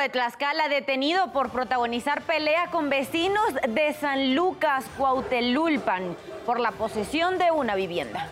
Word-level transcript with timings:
De 0.00 0.08
Tlaxcala 0.08 0.70
detenido 0.70 1.30
por 1.30 1.50
protagonizar 1.50 2.22
pelea 2.22 2.68
con 2.70 2.88
vecinos 2.88 3.44
de 3.68 3.92
San 3.92 4.34
Lucas, 4.34 4.86
Cuautelulpan, 4.96 6.16
por 6.46 6.58
la 6.58 6.72
posesión 6.72 7.36
de 7.36 7.50
una 7.50 7.74
vivienda. 7.74 8.26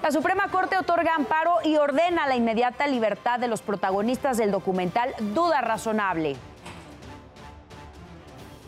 La 0.00 0.12
Suprema 0.12 0.46
Corte 0.46 0.78
otorga 0.78 1.16
amparo 1.16 1.56
y 1.64 1.76
ordena 1.76 2.28
la 2.28 2.36
inmediata 2.36 2.86
libertad 2.86 3.40
de 3.40 3.48
los 3.48 3.62
protagonistas 3.62 4.36
del 4.36 4.52
documental 4.52 5.12
Duda 5.18 5.60
Razonable. 5.60 6.36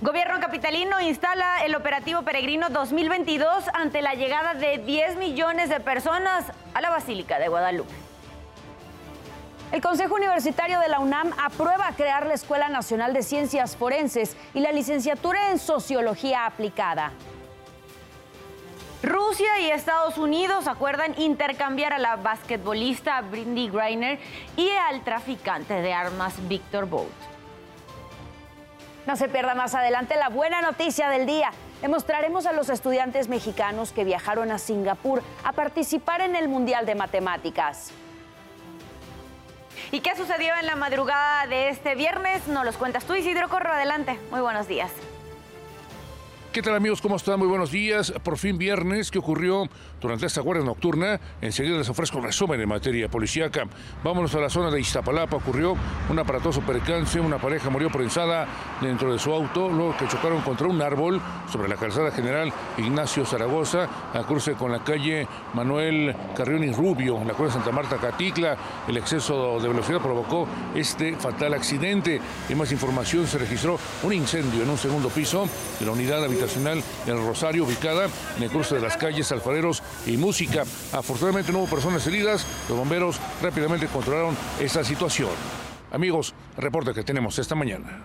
Gobierno 0.00 0.40
capitalino 0.40 1.00
instala 1.00 1.64
el 1.64 1.76
operativo 1.76 2.22
peregrino 2.22 2.68
2022 2.68 3.68
ante 3.74 4.02
la 4.02 4.14
llegada 4.14 4.54
de 4.54 4.78
10 4.78 5.18
millones 5.18 5.68
de 5.68 5.78
personas 5.78 6.50
a 6.74 6.80
la 6.80 6.90
Basílica 6.90 7.38
de 7.38 7.46
Guadalupe. 7.46 8.01
El 9.72 9.80
Consejo 9.80 10.16
Universitario 10.16 10.78
de 10.80 10.88
la 10.88 11.00
UNAM 11.00 11.32
aprueba 11.42 11.92
crear 11.96 12.26
la 12.26 12.34
Escuela 12.34 12.68
Nacional 12.68 13.14
de 13.14 13.22
Ciencias 13.22 13.74
Forenses 13.74 14.36
y 14.52 14.60
la 14.60 14.70
licenciatura 14.70 15.50
en 15.50 15.58
Sociología 15.58 16.44
Aplicada. 16.44 17.12
Rusia 19.02 19.60
y 19.60 19.70
Estados 19.70 20.18
Unidos 20.18 20.66
acuerdan 20.66 21.18
intercambiar 21.18 21.94
a 21.94 21.98
la 21.98 22.16
basquetbolista 22.16 23.22
Brindy 23.22 23.70
Greiner 23.70 24.18
y 24.58 24.68
al 24.90 25.02
traficante 25.04 25.72
de 25.72 25.94
armas 25.94 26.34
Victor 26.48 26.84
Bolt. 26.84 27.08
No 29.06 29.16
se 29.16 29.30
pierda 29.30 29.54
más 29.54 29.74
adelante 29.74 30.16
la 30.16 30.28
buena 30.28 30.60
noticia 30.60 31.08
del 31.08 31.24
día. 31.24 31.50
Demostraremos 31.80 32.44
a 32.44 32.52
los 32.52 32.68
estudiantes 32.68 33.28
mexicanos 33.28 33.92
que 33.92 34.04
viajaron 34.04 34.52
a 34.52 34.58
Singapur 34.58 35.22
a 35.44 35.52
participar 35.52 36.20
en 36.20 36.36
el 36.36 36.48
Mundial 36.48 36.84
de 36.84 36.94
Matemáticas. 36.94 37.90
¿Y 39.92 40.00
qué 40.00 40.16
sucedió 40.16 40.54
en 40.58 40.64
la 40.64 40.74
madrugada 40.74 41.46
de 41.46 41.68
este 41.68 41.94
viernes? 41.94 42.48
Nos 42.48 42.64
los 42.64 42.78
cuentas 42.78 43.04
tú, 43.04 43.14
Isidro 43.14 43.50
Corro. 43.50 43.70
Adelante. 43.70 44.18
Muy 44.30 44.40
buenos 44.40 44.66
días. 44.66 44.90
¿Qué 46.52 46.60
tal 46.60 46.74
amigos? 46.74 47.00
¿Cómo 47.00 47.16
están? 47.16 47.38
Muy 47.38 47.48
buenos 47.48 47.70
días. 47.70 48.12
Por 48.22 48.36
fin 48.36 48.58
viernes, 48.58 49.10
¿qué 49.10 49.18
ocurrió 49.18 49.70
durante 50.02 50.26
esta 50.26 50.42
guardia 50.42 50.62
nocturna? 50.62 51.18
Enseguida 51.40 51.78
les 51.78 51.88
ofrezco 51.88 52.18
un 52.18 52.24
resumen 52.24 52.60
en 52.60 52.68
materia 52.68 53.08
policíaca. 53.08 53.64
Vámonos 54.04 54.34
a 54.34 54.38
la 54.38 54.50
zona 54.50 54.70
de 54.70 54.78
Iztapalapa. 54.78 55.36
Ocurrió 55.36 55.74
un 56.10 56.18
aparatoso 56.18 56.60
percance. 56.60 57.18
Una 57.18 57.38
pareja 57.38 57.70
murió 57.70 57.90
prensada 57.90 58.46
dentro 58.82 59.10
de 59.10 59.18
su 59.18 59.32
auto, 59.32 59.70
luego 59.70 59.96
que 59.96 60.06
chocaron 60.06 60.42
contra 60.42 60.66
un 60.66 60.82
árbol 60.82 61.22
sobre 61.50 61.70
la 61.70 61.76
calzada 61.76 62.10
general 62.10 62.52
Ignacio 62.76 63.24
Zaragoza, 63.24 63.88
a 64.12 64.22
cruce 64.24 64.52
con 64.52 64.72
la 64.72 64.84
calle 64.84 65.26
Manuel 65.54 66.14
Carrión 66.36 66.64
y 66.64 66.72
Rubio, 66.72 67.16
en 67.22 67.28
la 67.28 67.34
cual 67.34 67.50
Santa 67.50 67.72
Marta 67.72 67.96
Caticla. 67.96 68.58
El 68.86 68.98
exceso 68.98 69.58
de 69.58 69.68
velocidad 69.68 70.02
provocó 70.02 70.46
este 70.74 71.16
fatal 71.16 71.54
accidente. 71.54 72.20
Y 72.50 72.54
más 72.54 72.70
información, 72.72 73.26
se 73.26 73.38
registró 73.38 73.78
un 74.02 74.12
incendio 74.12 74.64
en 74.64 74.68
un 74.68 74.76
segundo 74.76 75.08
piso 75.08 75.48
de 75.80 75.86
la 75.86 75.92
unidad 75.92 76.22
habitacional 76.22 76.41
en 76.42 76.82
el 77.06 77.26
Rosario, 77.26 77.64
ubicada 77.64 78.08
en 78.36 78.42
el 78.42 78.50
cruce 78.50 78.74
de 78.74 78.80
las 78.80 78.96
calles 78.96 79.30
Alfareros 79.32 79.82
y 80.06 80.16
Música. 80.16 80.62
Afortunadamente 80.92 81.52
no 81.52 81.58
hubo 81.58 81.66
personas 81.66 82.06
heridas, 82.06 82.46
los 82.68 82.76
bomberos 82.76 83.18
rápidamente 83.40 83.86
controlaron 83.86 84.36
esta 84.60 84.84
situación. 84.84 85.30
Amigos, 85.92 86.34
reporte 86.56 86.94
que 86.94 87.02
tenemos 87.02 87.38
esta 87.38 87.54
mañana. 87.54 88.02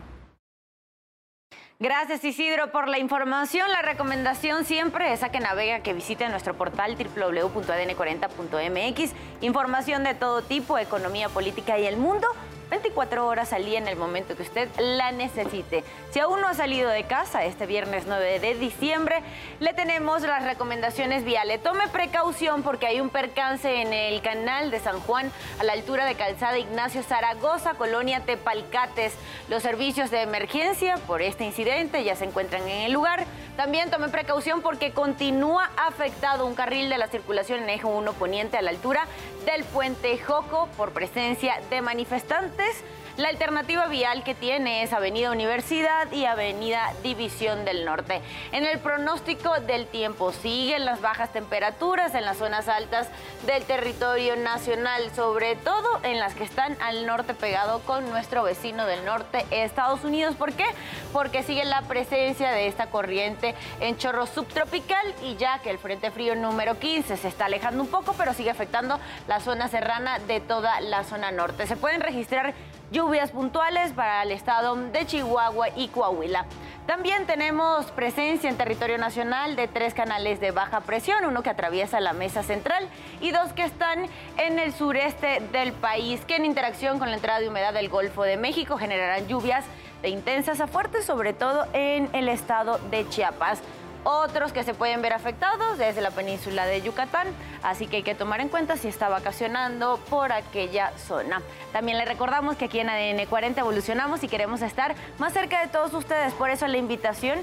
Gracias 1.79 2.23
Isidro 2.23 2.71
por 2.71 2.87
la 2.87 2.97
información. 2.97 3.71
La 3.71 3.83
recomendación 3.83 4.65
siempre 4.65 5.13
es 5.13 5.21
a 5.21 5.29
que 5.29 5.39
navegue, 5.39 5.83
que 5.83 5.93
visite 5.93 6.27
nuestro 6.27 6.55
portal 6.55 6.97
www.adn40.mx. 6.97 9.11
Información 9.41 10.03
de 10.03 10.15
todo 10.15 10.41
tipo, 10.41 10.79
economía, 10.79 11.29
política 11.29 11.77
y 11.77 11.85
el 11.85 11.97
mundo 11.97 12.27
24 12.69 13.25
horas 13.25 13.53
al 13.53 13.65
día 13.65 13.77
en 13.77 13.87
el 13.87 13.95
momento 13.95 14.35
que 14.35 14.43
usted 14.43 14.69
la 14.79 15.11
necesite. 15.11 15.83
Si 16.11 16.19
aún 16.19 16.41
no 16.41 16.47
ha 16.47 16.53
salido 16.53 16.89
de 16.89 17.03
casa 17.03 17.45
este 17.45 17.65
viernes 17.65 18.03
9 18.07 18.39
de 18.39 18.55
diciembre, 18.55 19.21
le 19.59 19.73
tenemos 19.73 20.21
las 20.21 20.43
recomendaciones 20.43 21.23
viales. 21.23 21.63
Tome 21.63 21.87
precaución 21.87 22.63
porque 22.63 22.87
hay 22.87 22.99
un 22.99 23.09
percance 23.09 23.81
en 23.81 23.93
el 23.93 24.21
canal 24.21 24.71
de 24.71 24.79
San 24.79 24.99
Juan 24.99 25.31
a 25.59 25.63
la 25.63 25.73
altura 25.73 26.05
de 26.05 26.15
Calzada 26.15 26.57
Ignacio 26.57 27.03
Zaragoza, 27.03 27.75
Colonia 27.75 28.21
Tepalcates. 28.21 29.13
Los 29.49 29.63
servicios 29.63 30.11
de 30.11 30.21
emergencia 30.21 30.97
por 31.07 31.21
este 31.21 31.45
incidente 31.45 32.03
ya 32.03 32.15
se 32.15 32.25
encuentran 32.25 32.63
en 32.63 32.83
el 32.83 32.91
lugar. 32.91 33.25
También 33.57 33.89
tome 33.89 34.09
precaución 34.09 34.61
porque 34.61 34.91
continúa 34.91 35.71
afectado 35.77 36.45
un 36.45 36.53
carril 36.53 36.89
de 36.89 36.99
la 36.99 37.07
circulación 37.07 37.63
en 37.63 37.69
eje 37.71 37.87
1 37.87 38.13
poniente 38.13 38.55
a 38.55 38.61
la 38.61 38.69
altura 38.69 39.07
del 39.45 39.63
puente 39.63 40.15
Joco 40.19 40.69
por 40.77 40.91
presencia 40.91 41.59
de 41.71 41.81
manifestantes. 41.81 42.83
La 43.17 43.29
alternativa 43.29 43.87
vial 43.87 44.23
que 44.23 44.35
tiene 44.35 44.83
es 44.83 44.93
Avenida 44.93 45.31
Universidad 45.31 46.11
y 46.11 46.25
Avenida 46.25 46.93
División 47.01 47.65
del 47.65 47.83
Norte. 47.83 48.21
En 48.51 48.63
el 48.63 48.77
pronóstico 48.77 49.59
del 49.61 49.87
tiempo 49.87 50.31
siguen 50.31 50.85
las 50.85 51.01
bajas 51.01 51.33
temperaturas 51.33 52.13
en 52.13 52.25
las 52.25 52.37
zonas 52.37 52.67
altas 52.67 53.07
del 53.47 53.63
territorio 53.63 54.35
nacional, 54.35 55.09
sobre 55.15 55.55
todo 55.55 55.99
en 56.03 56.19
las 56.19 56.35
que 56.35 56.43
están 56.43 56.77
al 56.79 57.07
norte 57.07 57.33
pegado 57.33 57.79
con 57.79 58.07
nuestro 58.11 58.43
vecino 58.43 58.85
del 58.85 59.03
norte, 59.03 59.47
Estados 59.49 60.03
Unidos. 60.03 60.35
¿Por 60.35 60.53
qué? 60.53 60.67
Porque 61.11 61.41
sigue 61.41 61.65
la 61.65 61.81
presencia 61.81 62.51
de 62.51 62.67
esta 62.67 62.91
corriente 62.91 63.55
en 63.79 63.97
chorro 63.97 64.27
subtropical 64.27 65.15
y 65.23 65.35
ya 65.37 65.57
que 65.57 65.71
el 65.71 65.79
Frente 65.79 66.11
Frío 66.11 66.35
número 66.35 66.77
15 66.77 67.17
se 67.17 67.27
está 67.27 67.45
alejando 67.45 67.81
un 67.81 67.89
poco, 67.89 68.13
pero 68.15 68.35
sigue 68.35 68.51
afectando 68.51 68.99
la 69.27 69.39
zona 69.39 69.69
serrana 69.69 70.19
de 70.19 70.39
toda 70.39 70.79
la 70.81 71.03
zona 71.03 71.31
norte. 71.31 71.65
Se 71.65 71.77
pueden 71.77 72.01
registrar 72.01 72.53
lluvias 72.91 73.31
puntuales 73.31 73.91
para 73.91 74.23
el 74.23 74.31
estado 74.31 74.75
de 74.75 75.05
Chihuahua 75.05 75.69
y 75.75 75.89
Coahuila. 75.89 76.45
También 76.85 77.25
tenemos 77.25 77.87
presencia 77.91 78.49
en 78.49 78.55
territorio 78.55 78.97
nacional 78.97 79.57
de 79.57 79.67
tres 79.67 79.93
canales 79.93 80.39
de 80.39 80.51
baja 80.51 80.79
presión, 80.79 81.25
uno 81.25 81.43
que 81.43 81.49
atraviesa 81.49 81.99
la 81.99 82.13
mesa 82.13 82.43
central 82.43 82.87
y 83.19 83.31
dos 83.31 83.51
que 83.51 83.63
están 83.63 84.05
en 84.37 84.57
el 84.57 84.73
sureste 84.73 85.41
del 85.51 85.73
país, 85.73 86.21
que 86.25 86.37
en 86.37 86.45
interacción 86.45 86.97
con 86.97 87.09
la 87.09 87.15
entrada 87.17 87.41
de 87.41 87.49
humedad 87.49 87.73
del 87.73 87.89
Golfo 87.89 88.23
de 88.23 88.37
México 88.37 88.77
generarán 88.77 89.27
lluvias 89.27 89.65
de 90.01 90.09
intensas 90.09 90.61
a 90.61 90.67
fuertes, 90.67 91.05
sobre 91.05 91.33
todo 91.33 91.67
en 91.73 92.09
el 92.13 92.29
estado 92.29 92.77
de 92.89 93.07
Chiapas 93.09 93.61
otros 94.07 94.53
que 94.53 94.63
se 94.63 94.73
pueden 94.73 95.01
ver 95.01 95.11
afectados 95.11 95.77
desde 95.77 95.99
la 95.99 96.11
península 96.11 96.65
de 96.65 96.81
Yucatán, 96.81 97.27
así 97.61 97.87
que 97.87 97.97
hay 97.97 98.03
que 98.03 98.15
tomar 98.15 98.39
en 98.39 98.47
cuenta 98.47 98.77
si 98.77 98.87
está 98.87 99.09
vacacionando 99.09 99.99
por 100.09 100.31
aquella 100.31 100.97
zona. 100.97 101.41
También 101.73 101.97
le 101.97 102.05
recordamos 102.05 102.55
que 102.55 102.65
aquí 102.65 102.79
en 102.79 102.89
ADN 102.89 103.25
40 103.25 103.59
evolucionamos 103.59 104.23
y 104.23 104.29
queremos 104.29 104.61
estar 104.61 104.95
más 105.17 105.33
cerca 105.33 105.59
de 105.59 105.67
todos 105.67 105.93
ustedes, 105.93 106.33
por 106.33 106.49
eso 106.49 106.67
la 106.67 106.77
invitación 106.77 107.39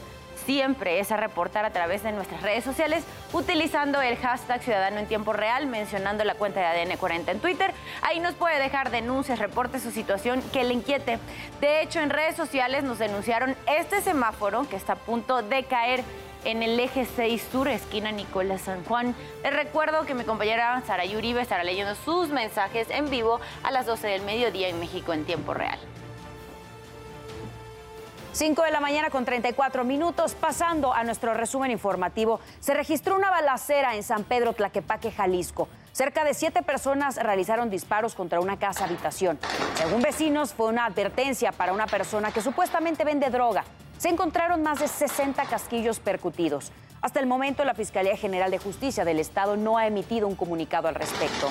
siempre 0.47 1.01
es 1.01 1.13
a 1.13 1.17
reportar 1.17 1.65
a 1.65 1.71
través 1.71 2.03
de 2.03 2.13
nuestras 2.13 2.43
redes 2.43 2.65
sociales 2.65 3.05
utilizando 3.33 4.01
el 4.01 4.17
hashtag 4.17 4.63
Ciudadano 4.63 4.99
en 4.99 5.07
Tiempo 5.07 5.33
Real, 5.33 5.67
mencionando 5.67 6.25
la 6.25 6.35
cuenta 6.35 6.61
de 6.61 6.67
ADN 6.67 6.97
40 6.97 7.33
en 7.33 7.41
Twitter. 7.41 7.73
Ahí 8.03 8.21
nos 8.21 8.35
puede 8.35 8.59
dejar 8.59 8.91
denuncias, 8.91 9.39
reportes 9.39 9.85
o 9.87 9.91
situación 9.91 10.43
que 10.53 10.65
le 10.65 10.75
inquiete. 10.75 11.19
De 11.61 11.83
hecho, 11.83 12.01
en 12.01 12.11
redes 12.11 12.37
sociales 12.37 12.85
nos 12.85 12.99
denunciaron 12.99 13.57
este 13.67 14.01
semáforo 14.01 14.69
que 14.69 14.77
está 14.77 14.95
a 14.95 14.97
punto 14.97 15.43
de 15.43 15.65
caer 15.65 16.05
en 16.45 16.63
el 16.63 16.79
eje 16.79 17.07
6 17.07 17.49
Sur, 17.51 17.69
esquina 17.69 18.13
Nicolás 18.13 18.63
San 18.63 18.85
Juan. 18.85 19.15
Les 19.43 19.53
recuerdo 19.53 20.05
que 20.05 20.15
mi 20.15 20.25
compañera 20.25 20.83
Sara 20.87 21.05
Yuribe 21.05 21.41
estará 21.41 21.65
leyendo 21.65 21.95
sus 21.95 22.29
mensajes 22.29 22.89
en 22.91 23.11
vivo 23.11 23.41
a 23.63 23.71
las 23.71 23.87
12 23.87 24.07
del 24.07 24.23
mediodía 24.23 24.69
en 24.69 24.81
México 24.81 25.13
en 25.13 25.25
tiempo 25.25 25.55
real. 25.55 25.79
5 28.33 28.63
de 28.65 28.73
la 28.73 28.81
mañana 28.81 29.11
con 29.11 29.25
34 29.25 29.85
minutos, 29.85 30.35
pasando 30.35 30.93
a 30.93 31.05
nuestro 31.05 31.35
resumen 31.35 31.71
informativo, 31.71 32.41
se 32.59 32.75
registró 32.75 33.15
una 33.15 33.31
balacera 33.31 33.95
en 33.95 34.03
San 34.03 34.25
Pedro 34.25 34.55
Tlaquepaque, 34.55 35.13
Jalisco. 35.13 35.69
Cerca 35.93 36.25
de 36.25 36.35
siete 36.35 36.63
personas 36.63 37.15
realizaron 37.17 37.71
disparos 37.71 38.17
contra 38.17 38.41
una 38.41 38.59
casa 38.59 38.87
habitación. 38.87 39.39
Según 39.77 40.03
vecinos, 40.03 40.53
fue 40.53 40.67
una 40.67 40.87
advertencia 40.87 41.53
para 41.53 41.73
una 41.73 41.87
persona 41.87 42.33
que 42.33 42.41
supuestamente 42.41 43.05
vende 43.05 43.31
droga 43.31 43.65
se 43.99 44.09
encontraron 44.09 44.63
más 44.63 44.81
de 44.81 44.89
60 44.89 45.45
casquillos 45.45 46.01
percutidos. 46.01 46.73
Hasta 47.01 47.21
el 47.21 47.27
momento, 47.27 47.65
la 47.65 47.75
Fiscalía 47.75 48.17
General 48.17 48.51
de 48.51 48.59
Justicia 48.59 49.05
del 49.05 49.19
Estado 49.19 49.57
no 49.57 49.77
ha 49.77 49.87
emitido 49.87 50.27
un 50.27 50.37
comunicado 50.37 50.89
al 50.89 50.95
respecto. 50.95 51.51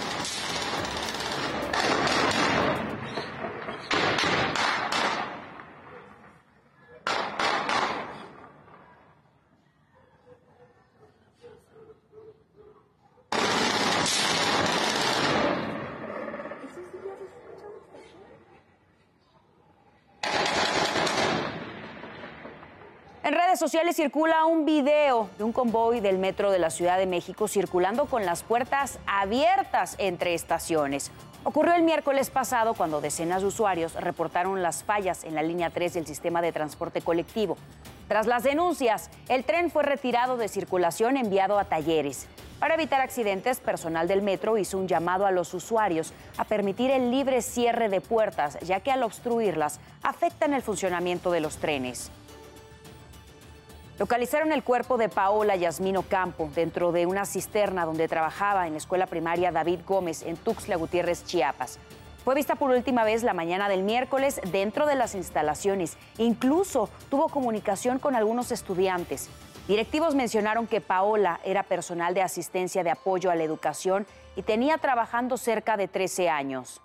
En 23.33 23.39
redes 23.39 23.57
sociales 23.57 23.95
circula 23.95 24.45
un 24.45 24.63
video 24.63 25.27
de 25.39 25.43
un 25.43 25.53
convoy 25.53 26.01
del 26.01 26.19
metro 26.19 26.51
de 26.51 26.59
la 26.59 26.69
Ciudad 26.69 26.99
de 26.99 27.07
México 27.07 27.47
circulando 27.47 28.05
con 28.05 28.27
las 28.27 28.43
puertas 28.43 28.99
abiertas 29.07 29.95
entre 29.97 30.35
estaciones. 30.35 31.09
Ocurrió 31.43 31.73
el 31.73 31.81
miércoles 31.81 32.29
pasado 32.29 32.75
cuando 32.75 33.01
decenas 33.01 33.41
de 33.41 33.47
usuarios 33.47 33.95
reportaron 33.95 34.61
las 34.61 34.83
fallas 34.83 35.23
en 35.23 35.33
la 35.33 35.41
línea 35.41 35.71
3 35.71 35.95
del 35.95 36.05
sistema 36.05 36.43
de 36.43 36.51
transporte 36.51 37.01
colectivo. 37.01 37.57
Tras 38.07 38.27
las 38.27 38.43
denuncias, 38.43 39.09
el 39.29 39.43
tren 39.45 39.71
fue 39.71 39.81
retirado 39.81 40.37
de 40.37 40.47
circulación 40.47 41.17
enviado 41.17 41.57
a 41.57 41.65
talleres. 41.65 42.27
Para 42.59 42.75
evitar 42.75 43.01
accidentes, 43.01 43.59
personal 43.59 44.07
del 44.07 44.21
metro 44.21 44.59
hizo 44.59 44.77
un 44.77 44.87
llamado 44.87 45.25
a 45.25 45.31
los 45.31 45.55
usuarios 45.55 46.13
a 46.37 46.43
permitir 46.43 46.91
el 46.91 47.09
libre 47.09 47.41
cierre 47.41 47.89
de 47.89 47.99
puertas, 47.99 48.59
ya 48.59 48.81
que 48.81 48.91
al 48.91 49.01
obstruirlas 49.01 49.79
afectan 50.03 50.53
el 50.53 50.61
funcionamiento 50.61 51.31
de 51.31 51.41
los 51.41 51.57
trenes. 51.57 52.11
Localizaron 53.99 54.51
el 54.51 54.63
cuerpo 54.63 54.97
de 54.97 55.07
Paola 55.07 55.55
Yasmino 55.55 56.01
Campo 56.01 56.49
dentro 56.55 56.91
de 56.91 57.05
una 57.05 57.25
cisterna 57.25 57.85
donde 57.85 58.07
trabajaba 58.07 58.65
en 58.65 58.73
la 58.73 58.79
escuela 58.79 59.05
primaria 59.05 59.51
David 59.51 59.81
Gómez 59.85 60.23
en 60.23 60.35
Tuxtla 60.35 60.77
Gutiérrez, 60.77 61.23
Chiapas. 61.25 61.77
Fue 62.23 62.33
vista 62.33 62.55
por 62.55 62.71
última 62.71 63.03
vez 63.03 63.21
la 63.21 63.33
mañana 63.33 63.69
del 63.69 63.83
miércoles 63.83 64.41
dentro 64.51 64.87
de 64.87 64.95
las 64.95 65.13
instalaciones. 65.13 65.97
Incluso 66.17 66.89
tuvo 67.09 67.29
comunicación 67.29 67.99
con 67.99 68.15
algunos 68.15 68.51
estudiantes. 68.51 69.29
Directivos 69.67 70.15
mencionaron 70.15 70.65
que 70.65 70.81
Paola 70.81 71.39
era 71.43 71.63
personal 71.63 72.13
de 72.13 72.21
asistencia 72.21 72.83
de 72.83 72.91
apoyo 72.91 73.29
a 73.29 73.35
la 73.35 73.43
educación 73.43 74.07
y 74.35 74.41
tenía 74.41 74.77
trabajando 74.79 75.37
cerca 75.37 75.77
de 75.77 75.87
13 75.87 76.29
años. 76.29 76.81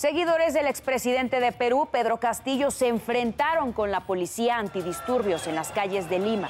Seguidores 0.00 0.54
del 0.54 0.66
expresidente 0.66 1.40
de 1.40 1.52
Perú, 1.52 1.86
Pedro 1.92 2.16
Castillo, 2.16 2.70
se 2.70 2.88
enfrentaron 2.88 3.74
con 3.74 3.90
la 3.90 4.00
policía 4.00 4.56
antidisturbios 4.56 5.46
en 5.46 5.54
las 5.54 5.72
calles 5.72 6.08
de 6.08 6.18
Lima. 6.18 6.48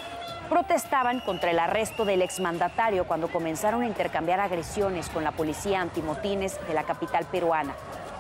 Protestaban 0.49 1.19
contra 1.19 1.51
el 1.51 1.59
arresto 1.59 2.05
del 2.05 2.23
exmandatario 2.23 3.09
cuando 3.09 3.27
comenzaron 3.27 3.83
a 3.83 3.89
intercambiar 3.89 4.39
agresiones 4.39 5.09
con 5.09 5.25
la 5.25 5.33
policía 5.33 5.81
antimotines 5.81 6.65
de 6.69 6.75
la 6.75 6.85
capital 6.85 7.25
peruana. 7.25 7.75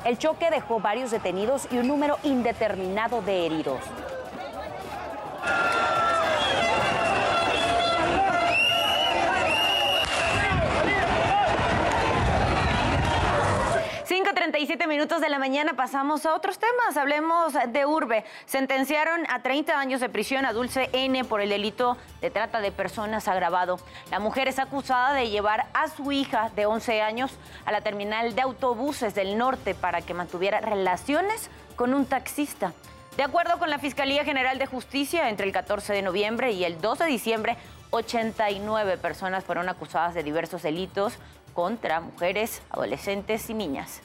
El 0.05 0.19
choque 0.19 0.50
dejó 0.50 0.81
varios 0.81 1.12
detenidos 1.12 1.69
y 1.71 1.79
un 1.79 1.87
número 1.87 2.19
indeterminado 2.25 3.23
de 3.23 3.47
heridos. 3.47 3.79
37 14.60 14.88
minutos 14.88 15.22
de 15.22 15.30
la 15.30 15.38
mañana 15.38 15.72
pasamos 15.72 16.26
a 16.26 16.34
otros 16.34 16.58
temas. 16.58 16.98
Hablemos 16.98 17.54
de 17.68 17.86
Urbe. 17.86 18.26
Sentenciaron 18.44 19.22
a 19.30 19.40
30 19.40 19.80
años 19.80 20.02
de 20.02 20.10
prisión 20.10 20.44
a 20.44 20.52
Dulce 20.52 20.90
N 20.92 21.24
por 21.24 21.40
el 21.40 21.48
delito 21.48 21.96
de 22.20 22.30
trata 22.30 22.60
de 22.60 22.70
personas 22.70 23.26
agravado. 23.26 23.80
La 24.10 24.18
mujer 24.18 24.48
es 24.48 24.58
acusada 24.58 25.14
de 25.14 25.30
llevar 25.30 25.68
a 25.72 25.88
su 25.88 26.12
hija 26.12 26.50
de 26.56 26.66
11 26.66 27.00
años 27.00 27.38
a 27.64 27.72
la 27.72 27.80
terminal 27.80 28.34
de 28.34 28.42
autobuses 28.42 29.14
del 29.14 29.38
norte 29.38 29.74
para 29.74 30.02
que 30.02 30.12
mantuviera 30.12 30.60
relaciones 30.60 31.48
con 31.74 31.94
un 31.94 32.04
taxista. 32.04 32.74
De 33.16 33.22
acuerdo 33.22 33.58
con 33.58 33.70
la 33.70 33.78
Fiscalía 33.78 34.26
General 34.26 34.58
de 34.58 34.66
Justicia, 34.66 35.30
entre 35.30 35.46
el 35.46 35.52
14 35.52 35.94
de 35.94 36.02
noviembre 36.02 36.52
y 36.52 36.64
el 36.64 36.82
2 36.82 36.98
de 36.98 37.06
diciembre, 37.06 37.56
89 37.92 38.98
personas 38.98 39.42
fueron 39.42 39.70
acusadas 39.70 40.12
de 40.12 40.22
diversos 40.22 40.60
delitos 40.60 41.14
contra 41.54 42.02
mujeres, 42.02 42.60
adolescentes 42.70 43.48
y 43.48 43.54
niñas. 43.54 44.02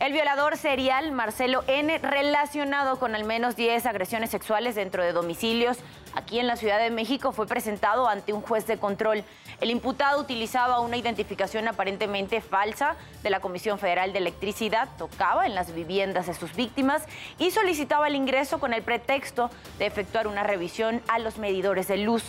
El 0.00 0.12
violador 0.12 0.56
serial 0.56 1.10
Marcelo 1.10 1.64
N., 1.66 1.98
relacionado 1.98 3.00
con 3.00 3.16
al 3.16 3.24
menos 3.24 3.56
10 3.56 3.84
agresiones 3.84 4.30
sexuales 4.30 4.76
dentro 4.76 5.02
de 5.02 5.12
domicilios 5.12 5.78
aquí 6.14 6.38
en 6.38 6.46
la 6.46 6.54
Ciudad 6.54 6.78
de 6.78 6.90
México, 6.90 7.32
fue 7.32 7.48
presentado 7.48 8.06
ante 8.06 8.32
un 8.32 8.40
juez 8.40 8.64
de 8.68 8.78
control. 8.78 9.24
El 9.60 9.70
imputado 9.70 10.20
utilizaba 10.20 10.78
una 10.78 10.96
identificación 10.96 11.66
aparentemente 11.66 12.40
falsa 12.40 12.94
de 13.24 13.30
la 13.30 13.40
Comisión 13.40 13.80
Federal 13.80 14.12
de 14.12 14.20
Electricidad, 14.20 14.88
tocaba 14.98 15.46
en 15.46 15.56
las 15.56 15.74
viviendas 15.74 16.28
de 16.28 16.34
sus 16.34 16.54
víctimas 16.54 17.02
y 17.36 17.50
solicitaba 17.50 18.06
el 18.06 18.14
ingreso 18.14 18.60
con 18.60 18.74
el 18.74 18.82
pretexto 18.82 19.50
de 19.80 19.86
efectuar 19.86 20.28
una 20.28 20.44
revisión 20.44 21.02
a 21.08 21.18
los 21.18 21.38
medidores 21.38 21.88
de 21.88 21.96
luz 21.96 22.22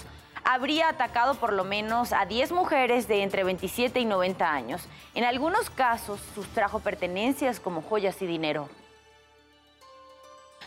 habría 0.51 0.89
atacado 0.89 1.35
por 1.35 1.53
lo 1.53 1.63
menos 1.63 2.11
a 2.11 2.25
10 2.25 2.53
mujeres 2.53 3.07
de 3.07 3.21
entre 3.21 3.43
27 3.43 3.99
y 3.99 4.05
90 4.05 4.51
años. 4.51 4.87
En 5.13 5.23
algunos 5.23 5.69
casos 5.69 6.19
sustrajo 6.33 6.79
pertenencias 6.79 7.59
como 7.59 7.83
joyas 7.83 8.19
y 8.23 8.25
dinero. 8.25 8.67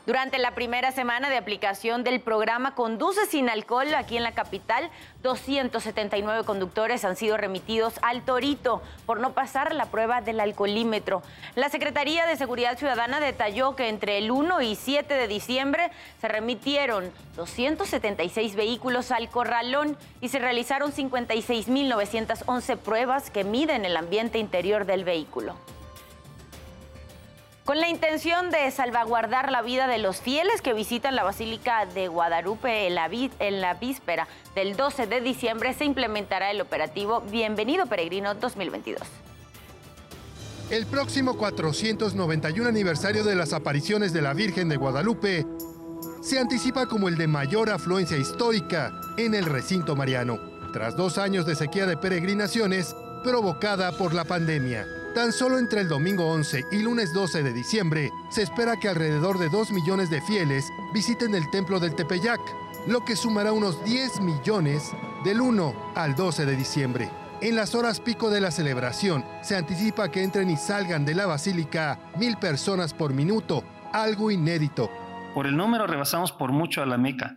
Durante 0.04 0.38
la 0.38 0.50
primera 0.50 0.90
semana 0.90 1.31
de 1.31 1.37
aplicación 1.37 2.02
del 2.02 2.20
programa 2.20 2.75
Conduce 2.75 3.25
sin 3.26 3.49
alcohol 3.49 3.94
aquí 3.94 4.16
en 4.16 4.25
la 4.25 4.32
capital, 4.32 4.90
279 5.22 6.43
conductores 6.44 7.04
han 7.04 7.14
sido 7.14 7.37
remitidos 7.37 7.94
al 8.02 8.22
Torito 8.22 8.82
por 9.06 9.20
no 9.20 9.32
pasar 9.32 9.72
la 9.72 9.87
prueba 9.87 10.20
del 10.20 10.40
alcoholímetro. 10.40 11.22
La 11.54 11.69
Secretaría 11.69 12.26
de 12.26 12.37
Seguridad 12.37 12.76
Ciudadana 12.76 13.20
detalló 13.20 13.76
que 13.76 13.88
entre 13.88 14.19
el 14.19 14.32
1 14.32 14.60
y 14.62 14.75
7 14.75 15.14
de 15.14 15.28
diciembre 15.28 15.93
se 16.20 16.26
remitieron 16.26 17.12
276 17.37 18.56
vehículos 18.56 19.12
al 19.12 19.28
corralón 19.28 19.96
y 20.20 20.31
se 20.31 20.40
realizaron 20.40 20.93
56.911 20.93 22.76
pruebas 22.78 23.31
que 23.31 23.44
miden 23.44 23.84
el 23.84 23.96
ambiente 23.96 24.38
interior 24.38 24.84
del 24.84 25.05
vehículo. 25.05 25.55
Con 27.64 27.78
la 27.78 27.88
intención 27.88 28.50
de 28.50 28.68
salvaguardar 28.72 29.52
la 29.52 29.62
vida 29.62 29.86
de 29.86 29.98
los 29.98 30.20
fieles 30.20 30.60
que 30.62 30.72
visitan 30.72 31.14
la 31.14 31.22
Basílica 31.22 31.86
de 31.86 32.08
Guadalupe 32.08 32.88
en 32.88 32.94
la, 33.60 33.74
víspera 33.74 34.26
del 34.56 34.74
12 34.76 35.06
de 35.06 35.20
diciembre, 35.20 35.72
se 35.72 35.84
implementará 35.84 36.50
el 36.50 36.60
operativo 36.60 37.20
Bienvenido 37.30 37.86
Peregrino 37.86 38.34
2022. 38.34 39.00
El 40.70 40.86
próximo 40.86 41.36
491 41.36 42.68
aniversario 42.68 43.22
de 43.22 43.36
las 43.36 43.52
apariciones 43.52 44.12
de 44.12 44.22
la 44.22 44.34
Virgen 44.34 44.68
de 44.68 44.76
Guadalupe 44.76 45.46
se 46.20 46.40
anticipa 46.40 46.86
como 46.86 47.08
el 47.08 47.16
de 47.16 47.28
mayor 47.28 47.70
afluencia 47.70 48.16
histórica 48.16 48.90
en 49.16 49.34
el 49.34 49.44
recinto 49.44 49.94
mariano, 49.94 50.40
tras 50.72 50.96
dos 50.96 51.16
años 51.16 51.46
de 51.46 51.54
sequía 51.54 51.86
de 51.86 51.96
peregrinaciones 51.96 52.96
provocada 53.22 53.92
por 53.92 54.14
la 54.14 54.24
pandemia. 54.24 55.01
Tan 55.14 55.31
solo 55.31 55.58
entre 55.58 55.82
el 55.82 55.88
domingo 55.88 56.26
11 56.31 56.69
y 56.72 56.78
lunes 56.78 57.12
12 57.12 57.42
de 57.42 57.52
diciembre 57.52 58.10
se 58.31 58.40
espera 58.40 58.78
que 58.78 58.88
alrededor 58.88 59.38
de 59.38 59.50
2 59.50 59.70
millones 59.70 60.08
de 60.08 60.22
fieles 60.22 60.70
visiten 60.94 61.34
el 61.34 61.50
templo 61.50 61.78
del 61.78 61.94
Tepeyac, 61.94 62.40
lo 62.86 63.04
que 63.04 63.14
sumará 63.14 63.52
unos 63.52 63.84
10 63.84 64.22
millones 64.22 64.90
del 65.22 65.42
1 65.42 65.92
al 65.96 66.14
12 66.14 66.46
de 66.46 66.56
diciembre. 66.56 67.10
En 67.42 67.56
las 67.56 67.74
horas 67.74 68.00
pico 68.00 68.31
de 68.31 68.40
la 68.40 68.50
celebración 68.50 69.22
se 69.42 69.54
anticipa 69.54 70.10
que 70.10 70.22
entren 70.22 70.48
y 70.48 70.56
salgan 70.56 71.04
de 71.04 71.14
la 71.14 71.26
basílica 71.26 71.98
mil 72.16 72.38
personas 72.38 72.94
por 72.94 73.12
minuto, 73.12 73.64
algo 73.92 74.31
inédito. 74.31 74.90
Por 75.34 75.46
el 75.46 75.58
número 75.58 75.86
rebasamos 75.86 76.32
por 76.32 76.52
mucho 76.52 76.81
a 76.82 76.86
la 76.86 76.96
Meca, 76.96 77.36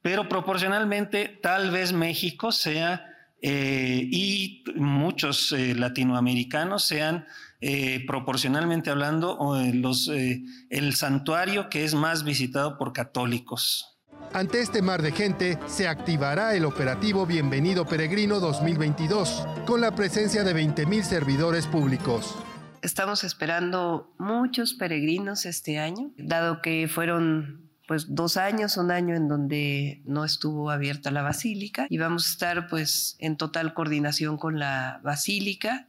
pero 0.00 0.26
proporcionalmente 0.26 1.38
tal 1.42 1.70
vez 1.70 1.92
México 1.92 2.50
sea 2.50 3.09
eh, 3.42 4.06
y 4.10 4.64
muchos 4.76 5.52
eh, 5.52 5.74
latinoamericanos 5.74 6.84
sean 6.84 7.26
eh, 7.60 8.04
proporcionalmente 8.06 8.90
hablando 8.90 9.38
los, 9.72 10.08
el 10.08 10.94
santuario 10.94 11.68
que 11.70 11.84
es 11.84 11.94
más 11.94 12.24
visitado 12.24 12.76
por 12.76 12.92
católicos. 12.92 13.98
Ante 14.32 14.60
este 14.60 14.80
mar 14.82 15.02
de 15.02 15.12
gente, 15.12 15.58
se 15.66 15.88
activará 15.88 16.54
el 16.54 16.64
operativo 16.64 17.26
Bienvenido 17.26 17.86
Peregrino 17.86 18.38
2022, 18.38 19.46
con 19.66 19.80
la 19.80 19.94
presencia 19.94 20.44
de 20.44 20.54
20.000 20.54 21.02
servidores 21.02 21.66
públicos. 21.66 22.36
Estamos 22.82 23.24
esperando 23.24 24.14
muchos 24.18 24.74
peregrinos 24.74 25.46
este 25.46 25.78
año, 25.78 26.12
dado 26.16 26.62
que 26.62 26.88
fueron 26.88 27.69
pues 27.90 28.14
dos 28.14 28.36
años, 28.36 28.76
un 28.76 28.92
año 28.92 29.16
en 29.16 29.26
donde 29.26 30.00
no 30.04 30.24
estuvo 30.24 30.70
abierta 30.70 31.10
la 31.10 31.22
basílica 31.22 31.88
y 31.90 31.98
vamos 31.98 32.24
a 32.24 32.30
estar 32.30 32.68
pues 32.68 33.16
en 33.18 33.36
total 33.36 33.74
coordinación 33.74 34.38
con 34.38 34.60
la 34.60 35.00
basílica 35.02 35.88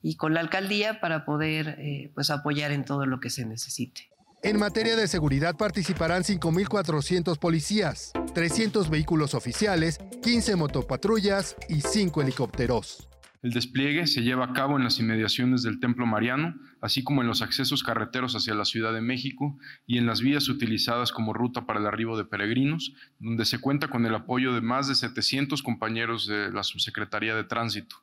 y 0.00 0.16
con 0.16 0.32
la 0.32 0.40
alcaldía 0.40 0.98
para 0.98 1.26
poder 1.26 1.76
eh, 1.78 2.10
pues 2.14 2.30
apoyar 2.30 2.72
en 2.72 2.86
todo 2.86 3.04
lo 3.04 3.20
que 3.20 3.28
se 3.28 3.44
necesite. 3.44 4.08
En 4.42 4.58
materia 4.58 4.96
de 4.96 5.06
seguridad 5.06 5.54
participarán 5.54 6.22
5.400 6.22 7.38
policías, 7.38 8.12
300 8.32 8.88
vehículos 8.88 9.34
oficiales, 9.34 9.98
15 10.22 10.56
motopatrullas 10.56 11.56
y 11.68 11.82
5 11.82 12.22
helicópteros. 12.22 13.10
El 13.42 13.50
despliegue 13.50 14.06
se 14.06 14.22
lleva 14.22 14.44
a 14.44 14.52
cabo 14.52 14.76
en 14.76 14.84
las 14.84 15.00
inmediaciones 15.00 15.64
del 15.64 15.80
Templo 15.80 16.06
Mariano, 16.06 16.54
así 16.80 17.02
como 17.02 17.22
en 17.22 17.26
los 17.26 17.42
accesos 17.42 17.82
carreteros 17.82 18.36
hacia 18.36 18.54
la 18.54 18.64
Ciudad 18.64 18.92
de 18.92 19.00
México 19.00 19.58
y 19.84 19.98
en 19.98 20.06
las 20.06 20.20
vías 20.20 20.48
utilizadas 20.48 21.10
como 21.10 21.32
ruta 21.32 21.66
para 21.66 21.80
el 21.80 21.86
arribo 21.86 22.16
de 22.16 22.24
peregrinos, 22.24 22.94
donde 23.18 23.44
se 23.44 23.58
cuenta 23.58 23.88
con 23.88 24.06
el 24.06 24.14
apoyo 24.14 24.54
de 24.54 24.60
más 24.60 24.86
de 24.86 24.94
700 24.94 25.60
compañeros 25.64 26.28
de 26.28 26.52
la 26.52 26.62
Subsecretaría 26.62 27.34
de 27.34 27.42
Tránsito 27.42 27.96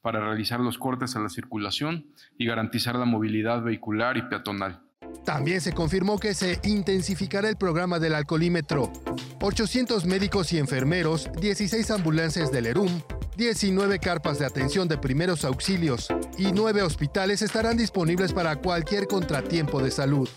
para 0.00 0.18
realizar 0.18 0.58
los 0.58 0.78
cortes 0.78 1.14
a 1.14 1.20
la 1.20 1.28
circulación 1.28 2.06
y 2.36 2.44
garantizar 2.44 2.96
la 2.96 3.04
movilidad 3.04 3.62
vehicular 3.62 4.16
y 4.16 4.22
peatonal. 4.22 4.80
También 5.24 5.60
se 5.60 5.72
confirmó 5.72 6.18
que 6.18 6.34
se 6.34 6.58
intensificará 6.64 7.48
el 7.48 7.56
programa 7.56 7.98
del 7.98 8.14
alcoholímetro. 8.14 8.92
800 9.40 10.04
médicos 10.04 10.52
y 10.52 10.58
enfermeros, 10.58 11.30
16 11.40 11.90
ambulancias 11.90 12.50
del 12.50 12.66
ERUM, 12.66 13.02
19 13.36 13.98
carpas 13.98 14.38
de 14.38 14.46
atención 14.46 14.88
de 14.88 14.98
primeros 14.98 15.44
auxilios 15.44 16.08
y 16.36 16.52
9 16.52 16.82
hospitales 16.82 17.40
estarán 17.40 17.76
disponibles 17.76 18.32
para 18.32 18.56
cualquier 18.56 19.06
contratiempo 19.06 19.82
de 19.82 19.90
salud. 19.90 20.28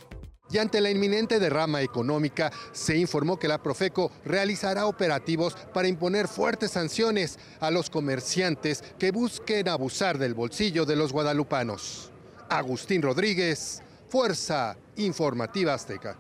Y 0.52 0.60
ante 0.60 0.80
la 0.80 0.92
inminente 0.92 1.40
derrama 1.40 1.82
económica, 1.82 2.52
se 2.72 2.96
informó 2.96 3.38
que 3.38 3.48
la 3.48 3.62
Profeco 3.62 4.12
realizará 4.24 4.86
operativos 4.86 5.56
para 5.74 5.88
imponer 5.88 6.28
fuertes 6.28 6.72
sanciones 6.72 7.40
a 7.60 7.72
los 7.72 7.90
comerciantes 7.90 8.84
que 9.00 9.12
busquen 9.12 9.68
abusar 9.68 10.20
del 10.20 10.36
bolsillo 10.36 10.86
de 10.86 10.96
los 10.96 11.12
guadalupanos. 11.12 12.12
Agustín 12.48 13.02
Rodríguez, 13.02 13.82
Fuerza 14.08 14.78
Informativa 14.98 15.74
Azteca. 15.74 16.16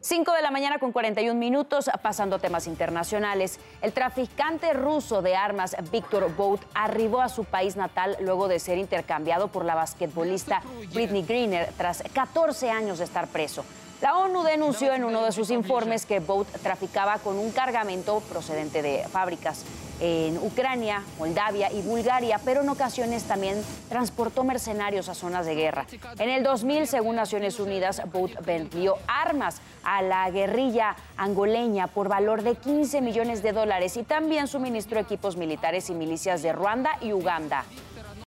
5 0.00 0.32
de 0.32 0.42
la 0.42 0.50
mañana 0.50 0.78
con 0.78 0.92
41 0.92 1.38
minutos, 1.38 1.90
pasando 2.02 2.36
a 2.36 2.38
temas 2.38 2.66
internacionales. 2.66 3.60
El 3.82 3.92
traficante 3.92 4.72
ruso 4.72 5.20
de 5.20 5.36
armas 5.36 5.76
Víctor 5.92 6.34
Bout 6.34 6.62
arribó 6.72 7.20
a 7.20 7.28
su 7.28 7.44
país 7.44 7.76
natal 7.76 8.16
luego 8.20 8.48
de 8.48 8.60
ser 8.60 8.78
intercambiado 8.78 9.48
por 9.48 9.66
la 9.66 9.74
basquetbolista 9.74 10.62
Britney 10.94 11.22
Greener 11.22 11.70
tras 11.76 12.02
14 12.14 12.70
años 12.70 12.98
de 12.98 13.04
estar 13.04 13.28
preso. 13.28 13.64
La 14.00 14.16
ONU 14.16 14.44
denunció 14.44 14.94
en 14.94 15.04
uno 15.04 15.24
de 15.24 15.32
sus 15.32 15.50
informes 15.50 16.06
que 16.06 16.20
Boat 16.20 16.46
traficaba 16.62 17.18
con 17.18 17.36
un 17.36 17.50
cargamento 17.50 18.20
procedente 18.20 18.80
de 18.80 19.04
fábricas 19.08 19.64
en 20.00 20.38
Ucrania, 20.38 21.02
Moldavia 21.18 21.72
y 21.72 21.82
Bulgaria, 21.82 22.40
pero 22.44 22.62
en 22.62 22.68
ocasiones 22.68 23.24
también 23.24 23.62
transportó 23.88 24.44
mercenarios 24.44 25.08
a 25.08 25.14
zonas 25.14 25.46
de 25.46 25.54
guerra. 25.54 25.86
En 26.18 26.28
el 26.28 26.42
2000, 26.42 26.86
según 26.86 27.16
Naciones 27.16 27.58
Unidas, 27.60 28.02
Boat 28.12 28.44
vendió 28.44 28.96
armas 29.06 29.60
a 29.82 30.02
la 30.02 30.30
guerrilla 30.30 30.96
angoleña 31.16 31.86
por 31.86 32.08
valor 32.08 32.42
de 32.42 32.54
15 32.54 33.00
millones 33.00 33.42
de 33.42 33.52
dólares 33.52 33.96
y 33.96 34.02
también 34.02 34.46
suministró 34.46 35.00
equipos 35.00 35.36
militares 35.36 35.90
y 35.90 35.94
milicias 35.94 36.42
de 36.42 36.52
Ruanda 36.52 36.98
y 37.00 37.12
Uganda. 37.12 37.64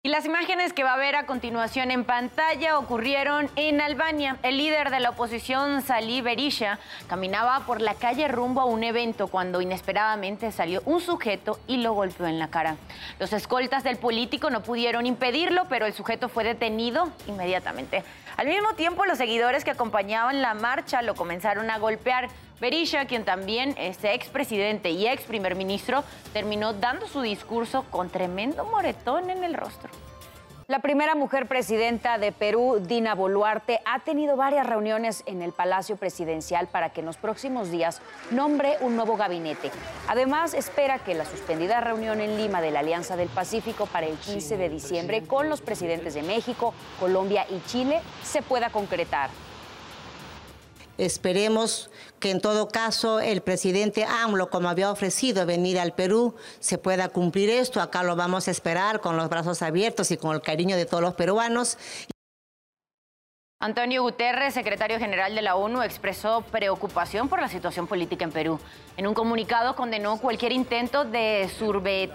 Las 0.09 0.25
imágenes 0.25 0.73
que 0.73 0.85
va 0.85 0.95
a 0.95 0.97
ver 0.97 1.17
a 1.17 1.27
continuación 1.27 1.91
en 1.91 2.03
pantalla 2.03 2.79
ocurrieron 2.79 3.51
en 3.57 3.83
Albania. 3.83 4.39
El 4.43 4.57
líder 4.57 4.89
de 4.89 5.01
la 5.01 5.11
oposición, 5.11 5.83
Salih 5.83 6.23
Berisha, 6.23 6.79
caminaba 7.09 7.61
por 7.67 7.83
la 7.83 7.93
calle 7.93 8.27
rumbo 8.27 8.63
a 8.63 8.65
un 8.65 8.85
evento 8.85 9.27
cuando 9.27 9.61
inesperadamente 9.61 10.51
salió 10.51 10.81
un 10.87 11.03
sujeto 11.03 11.61
y 11.67 11.77
lo 11.77 11.93
golpeó 11.93 12.27
en 12.27 12.39
la 12.39 12.49
cara. 12.49 12.79
Los 13.19 13.35
escoltas 13.35 13.85
del 13.85 13.99
político 13.99 14.49
no 14.49 14.63
pudieron 14.63 15.05
impedirlo, 15.05 15.67
pero 15.69 15.85
el 15.85 15.93
sujeto 15.93 16.31
fue 16.31 16.43
detenido 16.43 17.11
inmediatamente. 17.27 18.03
Al 18.39 18.47
mismo 18.47 18.73
tiempo, 18.77 19.05
los 19.05 19.19
seguidores 19.19 19.63
que 19.63 19.73
acompañaban 19.73 20.41
la 20.41 20.55
marcha 20.55 21.03
lo 21.03 21.17
comenzaron 21.17 21.69
a 21.71 21.77
golpear. 21.77 22.31
Berisha, 22.61 23.07
quien 23.07 23.25
también 23.25 23.75
es 23.79 24.03
expresidente 24.03 24.91
y 24.91 25.07
ex 25.07 25.23
primer 25.23 25.55
ministro, 25.55 26.03
terminó 26.33 26.73
dando 26.73 27.07
su 27.07 27.21
discurso 27.21 27.85
con 27.91 28.11
tremendo 28.11 28.65
moretón 28.65 29.31
en 29.31 29.45
el 29.45 29.55
rostro. 29.55 29.91
La 30.71 30.81
primera 30.81 31.15
mujer 31.15 31.49
presidenta 31.49 32.19
de 32.19 32.31
Perú, 32.31 32.79
Dina 32.79 33.15
Boluarte, 33.15 33.81
ha 33.87 34.01
tenido 34.01 34.37
varias 34.37 34.67
reuniones 34.67 35.23
en 35.25 35.41
el 35.41 35.53
Palacio 35.53 35.97
Presidencial 35.97 36.67
para 36.67 36.91
que 36.91 37.01
en 37.01 37.07
los 37.07 37.17
próximos 37.17 37.71
días 37.71 38.03
nombre 38.31 38.77
un 38.83 38.95
nuevo 38.95 39.17
gabinete. 39.17 39.71
Además, 40.09 40.53
espera 40.53 40.99
que 40.99 41.15
la 41.15 41.25
suspendida 41.25 41.81
reunión 41.81 42.21
en 42.21 42.37
Lima 42.37 42.61
de 42.61 42.71
la 42.71 42.81
Alianza 42.81 43.17
del 43.17 43.31
Pacífico 43.31 43.87
para 43.87 44.09
el 44.09 44.19
15 44.19 44.59
de 44.59 44.69
diciembre 44.69 45.23
con 45.23 45.49
los 45.49 45.63
presidentes 45.63 46.13
de 46.13 46.23
México, 46.23 46.75
Colombia 47.01 47.47
y 47.49 47.63
Chile 47.67 48.03
se 48.23 48.43
pueda 48.43 48.69
concretar. 48.69 49.31
Esperemos 50.99 51.91
que 52.19 52.33
en 52.33 52.41
todo 52.41 52.67
caso 52.67 53.21
el 53.21 53.41
presidente 53.41 54.05
AMLO, 54.05 54.51
como 54.51 54.69
había 54.69 54.91
ofrecido 54.91 55.47
venir 55.47 55.79
al 55.79 55.95
Perú, 55.95 56.35
se 56.59 56.77
pueda 56.77 57.09
cumplir 57.09 57.51
esto. 57.51 57.81
Acá 57.81 58.03
lo 58.03 58.17
vamos 58.17 58.49
a 58.49 58.51
esperar 58.51 59.01
con 59.01 59.17
los 59.17 59.29
brazos 59.29 59.63
abiertos 59.63 60.11
y 60.11 60.17
con 60.17 60.35
el 60.35 60.43
cariño 60.43 60.77
de 60.77 60.87
todos 60.87 61.03
los 61.03 61.15
peruanos. 61.15 61.79
Antonio 63.61 64.03
Guterres, 64.03 64.55
secretario 64.55 64.99
general 64.99 65.35
de 65.35 65.43
la 65.43 65.57
ONU, 65.57 65.83
expresó 65.83 66.43
preocupación 66.43 67.29
por 67.29 67.41
la 67.41 67.49
situación 67.49 67.89
política 67.89 68.25
en 68.25 68.31
Perú. 68.31 68.61
En 68.97 69.07
un 69.07 69.15
comunicado 69.15 69.75
condenó 69.75 70.19
cualquier 70.19 70.53
intento 70.53 71.05
de 71.05 71.51
surbe 71.59 72.11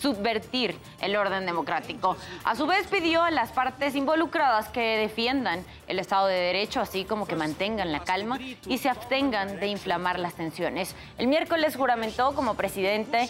subvertir 0.00 0.76
el 1.00 1.16
orden 1.16 1.46
democrático. 1.46 2.16
A 2.44 2.56
su 2.56 2.66
vez 2.66 2.86
pidió 2.86 3.22
a 3.22 3.30
las 3.30 3.50
partes 3.50 3.94
involucradas 3.94 4.68
que 4.68 4.98
defiendan 4.98 5.64
el 5.86 5.98
Estado 5.98 6.26
de 6.26 6.34
Derecho, 6.34 6.80
así 6.80 7.04
como 7.04 7.26
que 7.26 7.36
mantengan 7.36 7.92
la 7.92 8.00
calma 8.00 8.38
y 8.66 8.78
se 8.78 8.88
abstengan 8.88 9.60
de 9.60 9.66
inflamar 9.66 10.18
las 10.18 10.34
tensiones. 10.34 10.94
El 11.18 11.28
miércoles 11.28 11.76
juramentó 11.76 12.34
como 12.34 12.54
presidente 12.54 13.28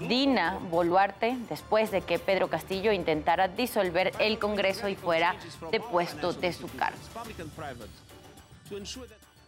Dina 0.00 0.58
Boluarte 0.70 1.36
después 1.48 1.90
de 1.90 2.00
que 2.00 2.18
Pedro 2.18 2.48
Castillo 2.48 2.92
intentara 2.92 3.48
disolver 3.48 4.12
el 4.18 4.38
Congreso 4.38 4.88
y 4.88 4.96
fuera 4.96 5.36
depuesto 5.70 6.32
de 6.32 6.52
su 6.52 6.68
cargo. 6.76 6.98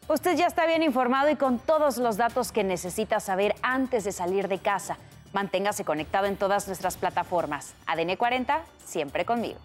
Usted 0.08 0.36
ya 0.36 0.46
está 0.46 0.66
bien 0.66 0.82
informado 0.82 1.28
y 1.28 1.36
con 1.36 1.58
todos 1.58 1.98
los 1.98 2.16
datos 2.16 2.50
que 2.50 2.64
necesita 2.64 3.20
saber 3.20 3.54
antes 3.62 4.04
de 4.04 4.12
salir 4.12 4.48
de 4.48 4.58
casa. 4.58 4.96
Manténgase 5.32 5.84
conectado 5.84 6.26
en 6.26 6.36
todas 6.36 6.66
nuestras 6.66 6.96
plataformas. 6.96 7.74
ADN 7.86 8.16
40, 8.16 8.62
siempre 8.84 9.24
conmigo. 9.24 9.58